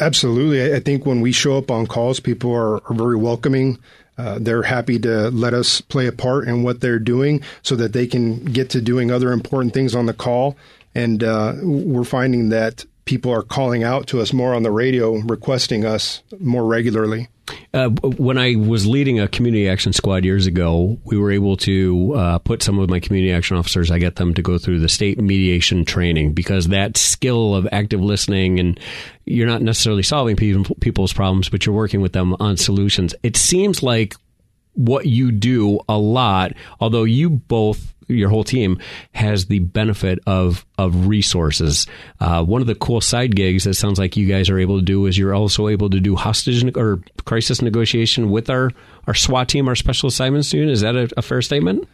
Absolutely. 0.00 0.74
I 0.74 0.80
think 0.80 1.06
when 1.06 1.20
we 1.20 1.32
show 1.32 1.58
up 1.58 1.70
on 1.70 1.86
calls, 1.86 2.20
people 2.20 2.52
are, 2.54 2.76
are 2.88 2.94
very 2.94 3.16
welcoming. 3.16 3.78
Uh, 4.16 4.38
they're 4.40 4.62
happy 4.62 4.98
to 4.98 5.30
let 5.30 5.54
us 5.54 5.80
play 5.80 6.06
a 6.06 6.12
part 6.12 6.48
in 6.48 6.62
what 6.62 6.80
they're 6.80 6.98
doing 6.98 7.40
so 7.62 7.76
that 7.76 7.92
they 7.92 8.06
can 8.06 8.44
get 8.44 8.70
to 8.70 8.80
doing 8.80 9.10
other 9.10 9.32
important 9.32 9.72
things 9.72 9.94
on 9.94 10.06
the 10.06 10.12
call. 10.12 10.56
And 10.94 11.22
uh, 11.22 11.54
we're 11.62 12.04
finding 12.04 12.48
that 12.48 12.84
people 13.08 13.32
are 13.32 13.42
calling 13.42 13.82
out 13.82 14.06
to 14.06 14.20
us 14.20 14.34
more 14.34 14.54
on 14.54 14.62
the 14.62 14.70
radio, 14.70 15.14
requesting 15.20 15.86
us 15.86 16.22
more 16.40 16.66
regularly. 16.66 17.26
Uh, 17.72 17.88
when 17.88 18.36
I 18.36 18.54
was 18.56 18.86
leading 18.86 19.18
a 19.18 19.26
community 19.26 19.66
action 19.66 19.94
squad 19.94 20.26
years 20.26 20.46
ago, 20.46 20.98
we 21.04 21.16
were 21.16 21.30
able 21.30 21.56
to 21.58 22.14
uh, 22.14 22.38
put 22.40 22.62
some 22.62 22.78
of 22.78 22.90
my 22.90 23.00
community 23.00 23.32
action 23.32 23.56
officers, 23.56 23.90
I 23.90 23.98
get 23.98 24.16
them 24.16 24.34
to 24.34 24.42
go 24.42 24.58
through 24.58 24.80
the 24.80 24.90
state 24.90 25.18
mediation 25.18 25.86
training 25.86 26.34
because 26.34 26.68
that 26.68 26.98
skill 26.98 27.54
of 27.54 27.66
active 27.72 28.02
listening 28.02 28.60
and 28.60 28.78
you're 29.24 29.46
not 29.46 29.62
necessarily 29.62 30.02
solving 30.02 30.36
people's 30.36 31.14
problems, 31.14 31.48
but 31.48 31.64
you're 31.64 31.74
working 31.74 32.02
with 32.02 32.12
them 32.12 32.36
on 32.40 32.58
solutions. 32.58 33.14
It 33.22 33.38
seems 33.38 33.82
like 33.82 34.16
what 34.74 35.06
you 35.06 35.32
do 35.32 35.80
a 35.88 35.96
lot, 35.96 36.52
although 36.78 37.04
you 37.04 37.30
both 37.30 37.94
your 38.08 38.28
whole 38.28 38.44
team 38.44 38.78
has 39.12 39.46
the 39.46 39.60
benefit 39.60 40.18
of 40.26 40.64
of 40.76 41.06
resources. 41.06 41.86
Uh, 42.20 42.44
one 42.44 42.60
of 42.60 42.66
the 42.66 42.74
cool 42.74 43.00
side 43.00 43.36
gigs 43.36 43.64
that 43.64 43.74
sounds 43.74 43.98
like 43.98 44.16
you 44.16 44.26
guys 44.26 44.50
are 44.50 44.58
able 44.58 44.78
to 44.78 44.84
do 44.84 45.06
is 45.06 45.16
you're 45.16 45.34
also 45.34 45.68
able 45.68 45.90
to 45.90 46.00
do 46.00 46.16
hostage 46.16 46.76
or 46.76 47.00
crisis 47.24 47.62
negotiation 47.62 48.30
with 48.30 48.50
our 48.50 48.72
our 49.06 49.14
SWAT 49.14 49.48
team, 49.48 49.68
our 49.68 49.76
special 49.76 50.08
assignments 50.08 50.52
unit. 50.52 50.70
Is 50.70 50.80
that 50.82 50.96
a, 50.96 51.08
a 51.16 51.22
fair 51.22 51.42
statement? 51.42 51.88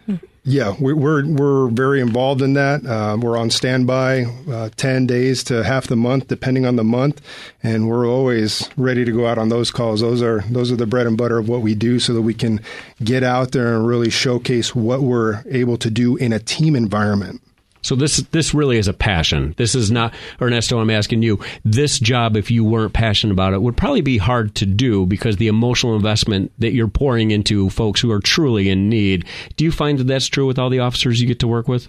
Yeah, 0.46 0.74
we're 0.78 0.94
we're, 0.94 1.26
we're 1.26 1.68
very 1.68 2.02
involved 2.02 2.42
in 2.42 2.52
that. 2.52 2.84
Uh, 2.84 3.16
we're 3.18 3.38
on 3.38 3.48
standby 3.48 4.24
uh, 4.50 4.68
ten 4.76 5.06
days 5.06 5.42
to 5.44 5.64
half 5.64 5.86
the 5.86 5.96
month, 5.96 6.28
depending 6.28 6.66
on 6.66 6.76
the 6.76 6.84
month, 6.84 7.22
and 7.62 7.88
we're 7.88 8.06
always 8.06 8.68
ready 8.76 9.06
to 9.06 9.12
go 9.12 9.26
out 9.26 9.38
on 9.38 9.48
those 9.48 9.70
calls. 9.70 10.02
Those 10.02 10.20
are 10.20 10.40
those 10.50 10.70
are 10.70 10.76
the 10.76 10.86
bread 10.86 11.06
and 11.06 11.16
butter 11.16 11.38
of 11.38 11.48
what 11.48 11.62
we 11.62 11.74
do, 11.74 11.98
so 11.98 12.12
that 12.12 12.22
we 12.22 12.34
can 12.34 12.60
get 13.02 13.22
out 13.22 13.52
there 13.52 13.74
and 13.74 13.86
really 13.86 14.10
showcase 14.10 14.74
what 14.74 15.00
we're 15.00 15.42
able 15.48 15.78
to 15.78 15.90
do 15.90 16.16
in 16.16 16.30
a 16.30 16.38
team 16.38 16.76
environment. 16.76 17.40
So 17.84 17.94
this 17.94 18.16
this 18.32 18.54
really 18.54 18.78
is 18.78 18.88
a 18.88 18.94
passion. 18.94 19.54
This 19.58 19.74
is 19.74 19.90
not 19.90 20.14
Ernesto. 20.40 20.78
I'm 20.78 20.90
asking 20.90 21.22
you. 21.22 21.38
This 21.64 21.98
job, 21.98 22.36
if 22.36 22.50
you 22.50 22.64
weren't 22.64 22.94
passionate 22.94 23.34
about 23.34 23.52
it, 23.52 23.62
would 23.62 23.76
probably 23.76 24.00
be 24.00 24.16
hard 24.16 24.54
to 24.56 24.66
do 24.66 25.04
because 25.06 25.36
the 25.36 25.48
emotional 25.48 25.94
investment 25.94 26.50
that 26.58 26.72
you're 26.72 26.88
pouring 26.88 27.30
into 27.30 27.68
folks 27.70 28.00
who 28.00 28.10
are 28.10 28.20
truly 28.20 28.70
in 28.70 28.88
need. 28.88 29.26
Do 29.56 29.64
you 29.64 29.70
find 29.70 29.98
that 29.98 30.06
that's 30.06 30.26
true 30.26 30.46
with 30.46 30.58
all 30.58 30.70
the 30.70 30.80
officers 30.80 31.20
you 31.20 31.26
get 31.26 31.40
to 31.40 31.48
work 31.48 31.68
with? 31.68 31.88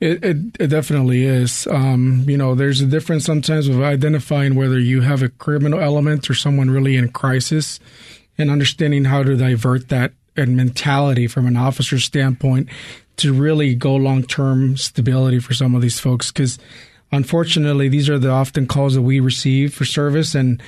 It, 0.00 0.24
it, 0.24 0.36
it 0.60 0.66
definitely 0.68 1.24
is. 1.24 1.66
Um, 1.68 2.24
you 2.28 2.36
know, 2.36 2.54
there's 2.54 2.80
a 2.80 2.86
difference 2.86 3.24
sometimes 3.24 3.68
of 3.68 3.82
identifying 3.82 4.54
whether 4.54 4.78
you 4.78 5.00
have 5.00 5.22
a 5.22 5.28
criminal 5.28 5.80
element 5.80 6.30
or 6.30 6.34
someone 6.34 6.70
really 6.70 6.96
in 6.96 7.10
crisis, 7.10 7.80
and 8.38 8.50
understanding 8.50 9.04
how 9.04 9.22
to 9.22 9.36
divert 9.36 9.88
that 9.88 10.12
and 10.36 10.56
mentality 10.56 11.26
from 11.26 11.46
an 11.46 11.56
officer 11.56 11.98
standpoint 11.98 12.68
to 13.16 13.32
really 13.32 13.74
go 13.74 13.94
long 13.94 14.22
term 14.22 14.76
stability 14.76 15.38
for 15.38 15.54
some 15.54 15.74
of 15.74 15.82
these 15.82 16.00
folks 16.00 16.30
because 16.30 16.58
unfortunately 17.12 17.88
these 17.88 18.08
are 18.08 18.18
the 18.18 18.30
often 18.30 18.66
calls 18.66 18.94
that 18.94 19.02
we 19.02 19.20
receive 19.20 19.74
for 19.74 19.84
service 19.84 20.34
and 20.34 20.62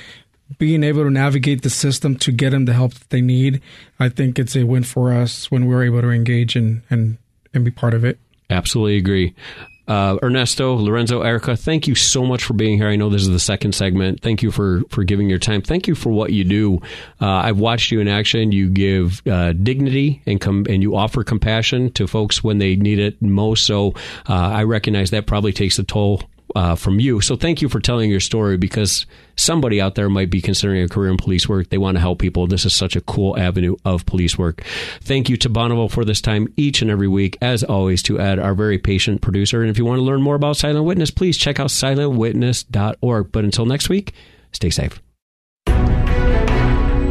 being 0.58 0.84
able 0.84 1.02
to 1.02 1.10
navigate 1.10 1.62
the 1.62 1.70
system 1.70 2.16
to 2.16 2.30
get 2.30 2.50
them 2.50 2.66
the 2.66 2.72
help 2.72 2.94
that 2.94 3.10
they 3.10 3.20
need 3.20 3.60
i 3.98 4.08
think 4.08 4.38
it's 4.38 4.56
a 4.56 4.64
win 4.64 4.84
for 4.84 5.12
us 5.12 5.50
when 5.50 5.66
we're 5.66 5.84
able 5.84 6.00
to 6.00 6.10
engage 6.10 6.54
and 6.54 6.82
and, 6.88 7.18
and 7.52 7.64
be 7.64 7.70
part 7.70 7.94
of 7.94 8.04
it. 8.04 8.18
Absolutely 8.48 8.96
agree 8.96 9.34
uh, 9.88 10.18
Ernesto, 10.22 10.74
Lorenzo, 10.74 11.22
Erica, 11.22 11.56
thank 11.56 11.86
you 11.86 11.94
so 11.94 12.24
much 12.24 12.44
for 12.44 12.54
being 12.54 12.78
here. 12.78 12.88
I 12.88 12.96
know 12.96 13.08
this 13.08 13.22
is 13.22 13.28
the 13.28 13.38
second 13.40 13.74
segment. 13.74 14.20
Thank 14.20 14.42
you 14.42 14.50
for, 14.50 14.82
for 14.90 15.04
giving 15.04 15.28
your 15.28 15.38
time. 15.38 15.62
Thank 15.62 15.86
you 15.86 15.94
for 15.94 16.10
what 16.10 16.32
you 16.32 16.44
do. 16.44 16.80
Uh, 17.20 17.26
I've 17.26 17.58
watched 17.58 17.90
you 17.90 18.00
in 18.00 18.08
action. 18.08 18.52
You 18.52 18.68
give 18.68 19.22
uh, 19.26 19.52
dignity 19.52 20.22
and 20.26 20.40
com- 20.40 20.66
and 20.68 20.82
you 20.82 20.96
offer 20.96 21.22
compassion 21.24 21.92
to 21.92 22.06
folks 22.06 22.42
when 22.42 22.58
they 22.58 22.76
need 22.76 22.98
it 22.98 23.20
most. 23.22 23.64
So 23.64 23.94
uh, 24.28 24.34
I 24.34 24.64
recognize 24.64 25.10
that 25.10 25.26
probably 25.26 25.52
takes 25.52 25.78
a 25.78 25.84
toll 25.84 26.22
uh, 26.56 26.74
from 26.74 26.98
you. 26.98 27.20
So 27.20 27.36
thank 27.36 27.60
you 27.60 27.68
for 27.68 27.80
telling 27.80 28.10
your 28.10 28.20
story 28.20 28.56
because 28.56 29.04
somebody 29.36 29.78
out 29.78 29.94
there 29.94 30.08
might 30.08 30.30
be 30.30 30.40
considering 30.40 30.82
a 30.82 30.88
career 30.88 31.10
in 31.10 31.18
police 31.18 31.46
work. 31.46 31.68
They 31.68 31.76
want 31.76 31.96
to 31.96 32.00
help 32.00 32.18
people. 32.18 32.46
This 32.46 32.64
is 32.64 32.74
such 32.74 32.96
a 32.96 33.02
cool 33.02 33.38
avenue 33.38 33.76
of 33.84 34.06
police 34.06 34.38
work. 34.38 34.64
Thank 35.02 35.28
you 35.28 35.36
to 35.36 35.50
Bonneville 35.50 35.90
for 35.90 36.04
this 36.04 36.22
time 36.22 36.48
each 36.56 36.80
and 36.80 36.90
every 36.90 37.08
week. 37.08 37.36
As 37.42 37.62
always, 37.62 38.02
to 38.04 38.18
add 38.18 38.38
our 38.38 38.54
very 38.54 38.78
patient 38.78 39.20
producer. 39.20 39.60
And 39.60 39.70
if 39.70 39.76
you 39.76 39.84
want 39.84 39.98
to 39.98 40.02
learn 40.02 40.22
more 40.22 40.34
about 40.34 40.56
Silent 40.56 40.86
Witness, 40.86 41.10
please 41.10 41.36
check 41.36 41.60
out 41.60 41.68
silentwitness.org. 41.68 43.32
But 43.32 43.44
until 43.44 43.66
next 43.66 43.90
week, 43.90 44.14
stay 44.52 44.70
safe. 44.70 45.02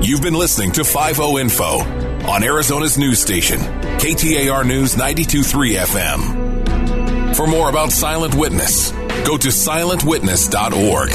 You've 0.01 0.21
been 0.21 0.33
listening 0.33 0.71
to 0.73 0.83
5 0.83 1.19
Info 1.19 1.79
on 2.27 2.43
Arizona's 2.43 2.97
news 2.97 3.19
station, 3.19 3.59
KTAR 3.59 4.65
News 4.65 4.97
923 4.97 5.75
FM. 5.75 7.35
For 7.35 7.45
more 7.45 7.69
about 7.69 7.91
Silent 7.91 8.33
Witness, 8.33 8.91
go 9.23 9.37
to 9.37 9.49
silentwitness.org. 9.49 11.09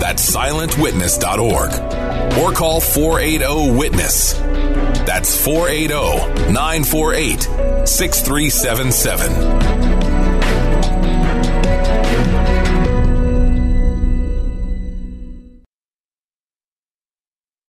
That's 0.00 0.34
silentwitness.org. 0.34 2.38
Or 2.38 2.52
call 2.52 2.80
480 2.80 3.76
Witness. 3.76 4.32
That's 4.32 5.44
480 5.44 6.52
948 6.52 7.88
6377. 7.88 9.69